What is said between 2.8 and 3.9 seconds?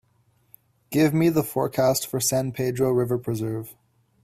River Preserve